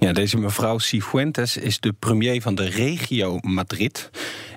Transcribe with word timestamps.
Ja, 0.00 0.12
deze 0.12 0.38
mevrouw 0.38 0.78
Cifuentes 0.78 1.56
is 1.56 1.80
de 1.80 1.92
premier 1.92 2.42
van 2.42 2.54
de 2.54 2.68
regio 2.68 3.38
Madrid. 3.40 4.10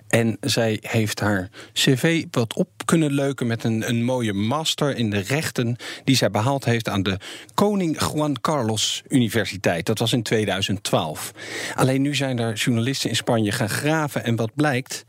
En 0.08 0.38
zij 0.42 0.78
heeft 0.82 1.20
haar 1.20 1.50
cv 1.74 2.26
wat 2.32 2.54
op 2.54 2.70
kunnen 2.86 3.12
leuken 3.14 3.48
met 3.48 3.64
een, 3.64 3.90
een 3.90 4.04
mooie 4.04 4.34
master 4.34 4.96
in 4.96 5.10
de 5.10 5.20
rechten 5.20 5.76
die 6.04 6.16
zij 6.16 6.32
behaald 6.32 6.66
heeft 6.66 6.90
aan 6.90 7.04
de 7.04 7.18
Koning 7.54 8.00
Juan 8.00 8.42
Carlos 8.42 9.04
Universiteit. 9.08 9.86
Dat 9.86 10.00
was 10.00 10.14
in 10.14 10.24
2012. 10.24 11.32
Alleen 11.76 12.02
nu 12.02 12.16
zijn 12.16 12.40
er 12.40 12.54
journalisten 12.54 13.10
in 13.10 13.16
Spanje 13.16 13.52
gaan 13.52 13.70
graven 13.70 14.24
en 14.24 14.36
wat 14.36 14.56
blijkt, 14.56 15.06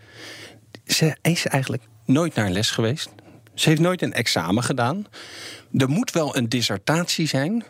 ze 0.86 1.16
is 1.22 1.46
eigenlijk 1.46 1.82
nooit 2.04 2.34
naar 2.34 2.50
les 2.50 2.70
geweest. 2.70 3.10
Ze 3.54 3.68
heeft 3.68 3.80
nooit 3.80 4.02
een 4.02 4.12
examen 4.12 4.62
gedaan. 4.62 5.06
Er 5.72 5.88
moet 5.88 6.12
wel 6.12 6.36
een 6.36 6.48
dissertatie 6.48 7.26
zijn, 7.26 7.64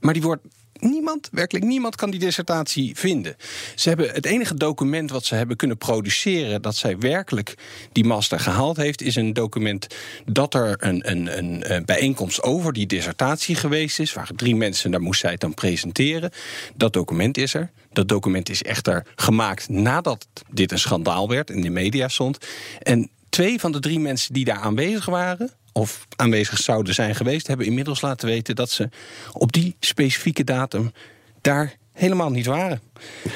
maar 0.00 0.12
die 0.12 0.22
wordt 0.22 0.42
niemand, 0.80 1.28
werkelijk 1.32 1.64
niemand, 1.64 1.96
kan 1.96 2.10
die 2.10 2.20
dissertatie 2.20 2.96
vinden. 2.96 3.36
Ze 3.74 3.88
hebben 3.88 4.10
het 4.10 4.26
enige 4.26 4.54
document 4.54 5.10
wat 5.10 5.24
ze 5.24 5.34
hebben 5.34 5.56
kunnen 5.56 5.78
produceren 5.78 6.62
dat 6.62 6.76
zij 6.76 6.98
werkelijk 6.98 7.54
die 7.92 8.04
master 8.04 8.40
gehaald 8.40 8.76
heeft, 8.76 9.02
is 9.02 9.16
een 9.16 9.32
document 9.32 9.86
dat 10.24 10.54
er 10.54 10.76
een, 10.78 11.10
een, 11.10 11.38
een, 11.38 11.74
een 11.74 11.84
bijeenkomst 11.84 12.42
over 12.42 12.72
die 12.72 12.86
dissertatie 12.86 13.54
geweest 13.54 13.98
is. 13.98 14.12
Waar 14.12 14.30
drie 14.36 14.56
mensen, 14.56 14.90
daar 14.90 15.00
moest 15.00 15.20
zij 15.20 15.36
dan 15.36 15.54
presenteren. 15.54 16.30
Dat 16.76 16.92
document 16.92 17.36
is 17.36 17.54
er. 17.54 17.70
Dat 17.92 18.08
document 18.08 18.48
is 18.48 18.62
echter 18.62 19.06
gemaakt 19.16 19.68
nadat 19.68 20.26
dit 20.50 20.72
een 20.72 20.78
schandaal 20.78 21.28
werd 21.28 21.50
in 21.50 21.60
de 21.60 21.70
media 21.70 22.08
stond. 22.08 22.38
En 22.82 23.10
twee 23.28 23.60
van 23.60 23.72
de 23.72 23.80
drie 23.80 24.00
mensen 24.00 24.32
die 24.32 24.44
daar 24.44 24.60
aanwezig 24.60 25.04
waren, 25.04 25.50
of 25.72 26.06
aanwezig 26.16 26.58
zouden 26.58 26.94
zijn 26.94 27.14
geweest, 27.14 27.46
hebben 27.46 27.66
inmiddels 27.66 28.00
laten 28.00 28.28
weten 28.28 28.54
dat 28.54 28.70
ze 28.70 28.88
op 29.32 29.52
die 29.52 29.76
specifieke 29.80 30.44
datum 30.44 30.92
daar 31.40 31.76
helemaal 31.98 32.30
niet 32.30 32.46
waren. 32.46 32.80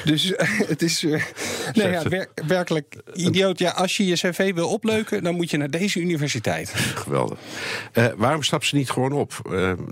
Dus 0.03 0.25
uh, 0.25 0.37
het 0.73 0.81
is 0.81 1.03
uh, 1.03 1.23
nou 1.73 1.91
ja, 1.91 2.09
wer 2.09 2.27
werkelijk 2.47 2.95
idioot. 3.13 3.59
Ja, 3.59 3.71
als 3.71 3.97
je 3.97 4.05
je 4.05 4.13
cv 4.13 4.53
wil 4.53 4.69
opleuken, 4.69 5.23
dan 5.23 5.35
moet 5.35 5.49
je 5.49 5.57
naar 5.57 5.69
deze 5.69 5.99
universiteit. 5.99 6.69
Geweldig. 6.75 7.37
Uh, 7.93 8.05
waarom 8.15 8.43
stapt 8.43 8.65
ze 8.65 8.75
niet 8.75 8.89
gewoon 8.89 9.11
op? 9.11 9.31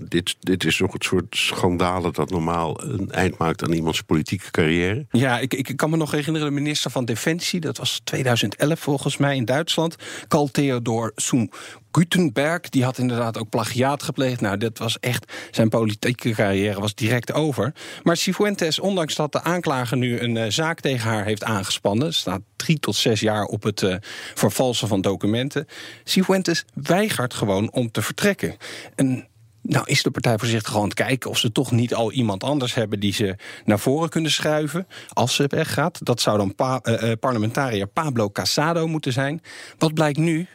dit, 0.08 0.36
dit 0.40 0.64
is 0.64 0.78
nog 0.78 0.92
het 0.92 1.04
soort 1.04 1.36
schandalen 1.36 2.12
dat 2.12 2.30
normaal 2.30 2.82
een 2.82 3.10
eind 3.10 3.38
maakt 3.38 3.62
aan 3.62 3.72
iemands 3.72 4.02
politieke 4.02 4.50
carrière. 4.50 5.06
Ja, 5.10 5.38
ik, 5.38 5.54
ik 5.54 5.76
kan 5.76 5.90
me 5.90 5.96
nog 5.96 6.10
herinneren, 6.10 6.48
de 6.48 6.54
minister 6.54 6.90
van 6.90 7.04
Defensie, 7.04 7.60
dat 7.60 7.76
was 7.76 8.00
2011 8.04 8.80
volgens 8.80 9.16
mij 9.16 9.36
in 9.36 9.44
Duitsland, 9.44 9.96
Karl 10.28 10.50
Theodor 10.50 11.12
Soen 11.16 11.50
Gutenberg, 11.92 12.68
die 12.68 12.84
had 12.84 12.98
inderdaad 12.98 13.38
ook 13.38 13.48
plagiaat 13.48 14.02
gepleegd. 14.02 14.40
Nou, 14.40 14.56
dat 14.56 14.78
was 14.78 14.98
echt, 15.00 15.32
zijn 15.50 15.68
politieke 15.68 16.30
carrière 16.30 16.80
was 16.80 16.94
direct 16.94 17.32
over. 17.32 17.74
Maar 18.02 18.16
Cifuentes, 18.16 18.78
ondanks 18.78 19.14
dat 19.14 19.32
de 19.32 19.42
aanklager 19.42 19.96
nu 19.96 20.20
een 20.20 20.36
uh, 20.36 20.44
zaak 20.48 20.80
tegen 20.80 21.10
haar 21.10 21.24
heeft 21.24 21.44
aangespannen, 21.44 22.14
staat 22.14 22.40
drie 22.56 22.78
tot 22.78 22.96
zes 22.96 23.20
jaar 23.20 23.44
op 23.44 23.62
het 23.62 23.82
uh, 23.82 23.96
vervalsen 24.34 24.88
van 24.88 25.00
documenten. 25.00 25.66
Cifuentes 26.04 26.64
weigert 26.74 27.34
gewoon 27.34 27.72
om 27.72 27.90
te 27.90 28.02
vertrekken. 28.02 28.56
En 28.94 29.26
nou 29.62 29.84
is 29.86 30.02
de 30.02 30.10
partij 30.10 30.38
voorzichtig 30.38 30.72
gewoon 30.72 30.88
te 30.88 30.94
kijken 30.94 31.30
of 31.30 31.38
ze 31.38 31.52
toch 31.52 31.70
niet 31.70 31.94
al 31.94 32.12
iemand 32.12 32.44
anders 32.44 32.74
hebben 32.74 33.00
die 33.00 33.12
ze 33.12 33.36
naar 33.64 33.78
voren 33.78 34.08
kunnen 34.08 34.30
schuiven 34.30 34.86
als 35.12 35.34
ze 35.34 35.44
weggaat. 35.46 35.98
Dat 36.02 36.20
zou 36.20 36.38
dan 36.38 36.54
pa 36.54 36.80
uh, 36.84 37.12
parlementariër 37.20 37.86
Pablo 37.86 38.30
Casado 38.30 38.86
moeten 38.86 39.12
zijn. 39.12 39.42
Wat 39.78 39.94
blijkt 39.94 40.18
nu? 40.18 40.48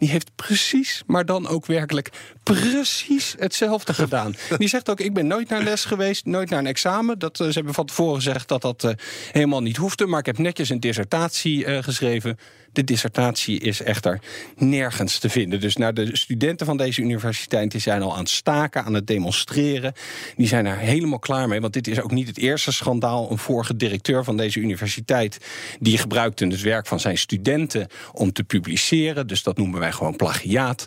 Die 0.00 0.08
heeft 0.08 0.30
precies, 0.34 1.02
maar 1.06 1.24
dan 1.24 1.48
ook 1.48 1.66
werkelijk 1.66 2.10
precies 2.54 3.34
hetzelfde 3.38 3.94
gedaan. 3.94 4.34
Die 4.58 4.68
zegt 4.68 4.90
ook: 4.90 5.00
Ik 5.00 5.14
ben 5.14 5.26
nooit 5.26 5.48
naar 5.48 5.62
les 5.62 5.84
geweest, 5.84 6.24
nooit 6.24 6.50
naar 6.50 6.58
een 6.58 6.66
examen. 6.66 7.18
Dat, 7.18 7.40
uh, 7.40 7.46
ze 7.46 7.52
hebben 7.52 7.74
van 7.74 7.86
tevoren 7.86 8.14
gezegd 8.14 8.48
dat 8.48 8.62
dat 8.62 8.84
uh, 8.84 8.90
helemaal 9.32 9.62
niet 9.62 9.76
hoefde. 9.76 10.06
Maar 10.06 10.20
ik 10.20 10.26
heb 10.26 10.38
netjes 10.38 10.68
een 10.68 10.80
dissertatie 10.80 11.66
uh, 11.66 11.82
geschreven. 11.82 12.38
De 12.72 12.84
dissertatie 12.84 13.60
is 13.60 13.82
echter 13.82 14.20
nergens 14.56 15.18
te 15.18 15.28
vinden. 15.28 15.60
Dus 15.60 15.76
naar 15.76 15.94
de 15.94 16.16
studenten 16.16 16.66
van 16.66 16.76
deze 16.76 17.00
universiteit 17.00 17.70
die 17.70 17.80
zijn 17.80 18.02
al 18.02 18.12
aan 18.12 18.18
het 18.18 18.28
staken, 18.28 18.84
aan 18.84 18.94
het 18.94 19.06
demonstreren. 19.06 19.92
Die 20.36 20.46
zijn 20.46 20.66
er 20.66 20.76
helemaal 20.76 21.18
klaar 21.18 21.48
mee. 21.48 21.60
Want 21.60 21.72
dit 21.72 21.86
is 21.86 22.00
ook 22.00 22.10
niet 22.10 22.26
het 22.26 22.38
eerste 22.38 22.72
schandaal. 22.72 23.30
Een 23.30 23.38
vorige 23.38 23.76
directeur 23.76 24.24
van 24.24 24.36
deze 24.36 24.60
universiteit 24.60 25.38
die 25.80 25.98
gebruikte 25.98 26.46
het 26.46 26.60
werk 26.60 26.86
van 26.86 27.00
zijn 27.00 27.18
studenten 27.18 27.88
om 28.12 28.32
te 28.32 28.44
publiceren. 28.44 29.26
Dus 29.26 29.42
dat 29.42 29.56
noemen 29.56 29.80
wij 29.80 29.92
gewoon 29.92 30.16
plagiaat. 30.16 30.84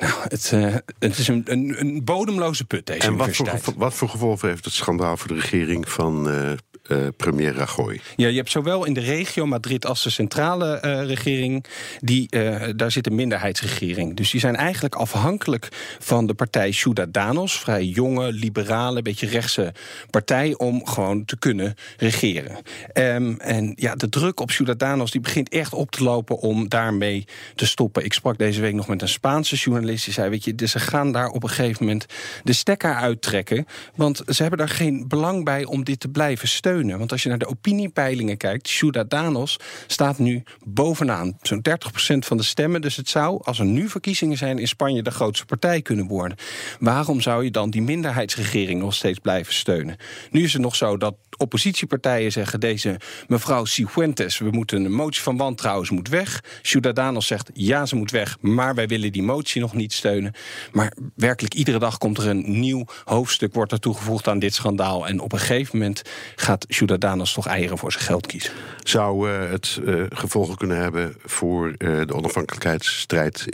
Nou, 0.00 0.12
het, 0.28 0.50
uh, 0.54 0.74
het 0.98 1.18
is 1.18 1.28
een, 1.28 1.42
een, 1.44 1.80
een, 1.80 2.04
bodemloze 2.04 2.64
put, 2.64 2.86
deze 2.86 3.06
en 3.06 3.12
universiteit. 3.12 3.52
Wat 3.52 3.64
voor, 3.64 3.74
wat 3.76 3.94
voor 3.94 4.08
gevolgen 4.08 4.48
heeft 4.48 4.64
het 4.64 4.74
schandaal 4.74 5.16
voor 5.16 5.28
de 5.28 5.34
regering 5.34 5.88
van 5.90 6.28
uh, 6.28 6.52
uh, 6.88 7.06
premier 7.16 7.54
Rajoy? 7.54 8.00
Ja, 8.16 8.28
je 8.28 8.36
hebt 8.36 8.50
zowel 8.50 8.84
in 8.84 8.92
de 8.92 9.00
regio 9.00 9.46
Madrid 9.46 9.86
als 9.86 10.02
de 10.02 10.10
centrale 10.10 10.82
uh, 10.84 11.06
regering... 11.06 11.64
Die, 12.00 12.26
uh, 12.30 12.68
daar 12.76 12.90
zit 12.90 13.06
een 13.06 13.14
minderheidsregering. 13.14 14.16
Dus 14.16 14.30
die 14.30 14.40
zijn 14.40 14.56
eigenlijk 14.56 14.94
afhankelijk 14.94 15.68
van 15.98 16.26
de 16.26 16.34
partij 16.34 16.72
Ciudadanos... 16.72 17.58
vrij 17.58 17.84
jonge, 17.84 18.32
liberale, 18.32 19.02
beetje 19.02 19.26
rechtse 19.26 19.72
partij... 20.10 20.54
om 20.56 20.86
gewoon 20.86 21.24
te 21.24 21.38
kunnen 21.38 21.74
regeren. 21.96 22.56
Um, 22.94 23.40
en 23.40 23.72
ja, 23.76 23.94
de 23.94 24.08
druk 24.08 24.40
op 24.40 24.50
Ciudadanos 24.50 25.10
die 25.10 25.20
begint 25.20 25.48
echt 25.48 25.74
op 25.74 25.90
te 25.90 26.02
lopen... 26.02 26.38
om 26.38 26.68
daarmee 26.68 27.26
te 27.54 27.66
stoppen. 27.66 28.04
Ik 28.04 28.12
sprak 28.12 28.38
deze 28.38 28.60
week 28.60 28.74
nog 28.74 28.88
met 28.88 29.02
een 29.02 29.08
Spaanse 29.08 29.56
journalist... 29.56 30.04
die 30.04 30.14
zei, 30.14 30.30
weet 30.30 30.44
je, 30.44 30.66
ze 30.66 30.78
gaan 30.78 31.12
daar 31.12 31.28
op 31.28 31.42
een 31.42 31.48
gegeven 31.48 31.84
moment 31.84 32.06
de 32.44 32.52
stekker 32.52 32.94
uittrekken... 32.94 33.66
want 33.94 34.22
ze 34.26 34.42
hebben 34.42 34.58
daar 34.58 34.68
geen 34.68 35.08
belang 35.08 35.44
bij 35.44 35.64
om 35.64 35.84
dit 35.84 36.00
te 36.00 36.08
blijven 36.08 36.48
steunen. 36.48 36.68
Want 36.78 37.12
als 37.12 37.22
je 37.22 37.28
naar 37.28 37.38
de 37.38 37.46
opiniepeilingen 37.46 38.36
kijkt, 38.36 38.68
Ciudadanos 38.68 39.58
staat 39.86 40.18
nu 40.18 40.42
bovenaan. 40.64 41.38
Zo'n 41.42 41.62
30% 41.68 41.72
van 42.18 42.36
de 42.36 42.42
stemmen. 42.42 42.80
Dus 42.80 42.96
het 42.96 43.08
zou, 43.08 43.40
als 43.44 43.58
er 43.58 43.64
nu 43.64 43.88
verkiezingen 43.88 44.36
zijn 44.36 44.58
in 44.58 44.68
Spanje, 44.68 45.02
de 45.02 45.10
grootste 45.10 45.46
partij 45.46 45.82
kunnen 45.82 46.06
worden. 46.06 46.36
Waarom 46.78 47.20
zou 47.20 47.44
je 47.44 47.50
dan 47.50 47.70
die 47.70 47.82
minderheidsregering 47.82 48.80
nog 48.80 48.94
steeds 48.94 49.18
blijven 49.18 49.54
steunen? 49.54 49.96
Nu 50.30 50.42
is 50.42 50.52
het 50.52 50.62
nog 50.62 50.76
zo 50.76 50.96
dat 50.96 51.14
oppositiepartijen 51.36 52.32
zeggen: 52.32 52.60
deze 52.60 53.00
mevrouw 53.28 53.64
Cifuentes, 53.64 54.38
we 54.38 54.50
moeten 54.50 54.84
een 54.84 54.92
motie 54.92 55.22
van 55.22 55.36
wantrouwen, 55.36 55.86
ze 55.86 55.94
moet 55.94 56.08
weg. 56.08 56.44
Ciudadanos 56.62 57.26
zegt: 57.26 57.50
ja, 57.54 57.86
ze 57.86 57.96
moet 57.96 58.10
weg, 58.10 58.36
maar 58.40 58.74
wij 58.74 58.86
willen 58.86 59.12
die 59.12 59.22
motie 59.22 59.60
nog 59.60 59.74
niet 59.74 59.92
steunen. 59.92 60.34
Maar 60.72 60.92
werkelijk 61.14 61.54
iedere 61.54 61.78
dag 61.78 61.98
komt 61.98 62.18
er 62.18 62.28
een 62.28 62.60
nieuw 62.60 62.84
hoofdstuk, 63.04 63.54
wordt 63.54 63.72
er 63.72 63.80
toegevoegd 63.80 64.28
aan 64.28 64.38
dit 64.38 64.54
schandaal. 64.54 65.06
En 65.06 65.20
op 65.20 65.32
een 65.32 65.38
gegeven 65.38 65.78
moment 65.78 66.02
gaat 66.36 66.59
Ciudadanos 66.68 67.32
toch 67.32 67.46
eieren 67.46 67.78
voor 67.78 67.92
zijn 67.92 68.04
geld 68.04 68.26
kiezen. 68.26 68.52
Zou 68.82 69.30
uh, 69.30 69.50
het 69.50 69.80
uh, 69.84 70.04
gevolgen 70.08 70.56
kunnen 70.56 70.76
hebben 70.76 71.14
voor 71.24 71.68
uh, 71.68 71.76
de 71.78 72.14
onafhankelijkheidsstrijd 72.14 73.46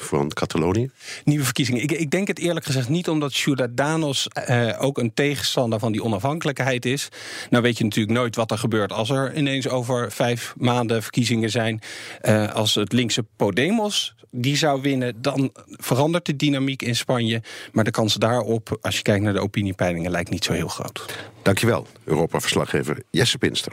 van 0.00 0.28
Catalonië? 0.28 0.90
Nieuwe 1.24 1.44
verkiezingen. 1.44 1.82
Ik, 1.82 1.92
ik, 1.92 2.10
denk 2.10 2.28
het 2.28 2.38
eerlijk 2.38 2.66
gezegd 2.66 2.88
niet, 2.88 3.08
omdat 3.08 3.32
Ciudadanos 3.32 4.28
ook 4.78 4.98
een 4.98 5.14
tegenstander 5.14 5.78
van 5.78 5.92
die 5.92 6.02
onafhankelijkheid 6.02 6.84
is. 6.84 7.08
Nou 7.50 7.62
weet 7.62 7.78
je 7.78 7.84
natuurlijk 7.84 8.18
nooit 8.18 8.36
wat 8.36 8.50
er 8.50 8.58
gebeurt 8.58 8.92
als 8.92 9.10
er 9.10 9.36
ineens 9.36 9.68
over 9.68 10.12
vijf 10.12 10.54
maanden 10.56 11.02
verkiezingen 11.02 11.50
zijn. 11.50 11.80
als 12.52 12.74
het 12.74 12.92
linkse 12.92 13.24
Podemos 13.36 14.16
die 14.30 14.56
zou 14.56 14.82
winnen, 14.82 15.22
dan 15.22 15.50
verandert 15.66 16.26
de 16.26 16.36
dynamiek 16.36 16.82
in 16.82 16.96
Spanje. 16.96 17.42
Maar 17.72 17.84
de 17.84 17.90
kans 17.90 18.14
daarop, 18.14 18.78
als 18.80 18.96
je 18.96 19.02
kijkt 19.02 19.24
naar 19.24 19.32
de 19.32 19.40
opiniepeilingen, 19.40 20.10
lijkt 20.10 20.30
niet 20.30 20.44
zo 20.44 20.52
heel 20.52 20.68
groot. 20.68 21.06
Dankjewel, 21.42 21.86
Europa-verslaggever 22.04 23.02
Jesse 23.10 23.38
Pinster. 23.38 23.72